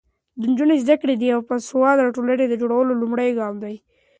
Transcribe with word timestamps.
د 0.39 0.41
نجونو 0.51 0.73
زده 0.83 0.95
کړه 1.01 1.13
د 1.17 1.23
یوې 1.31 1.43
باسواده 1.49 2.13
ټولنې 2.15 2.45
د 2.47 2.53
جوړولو 2.61 2.99
لومړی 3.01 3.29
ګام 3.39 3.55
دی. 3.63 3.75